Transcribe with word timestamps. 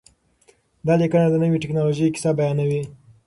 دا 0.85 0.93
لیکنه 1.01 1.25
د 1.29 1.35
نوې 1.43 1.57
ټکنالوژۍ 1.63 2.07
کیسه 2.15 2.31
بیانوي. 2.39 2.81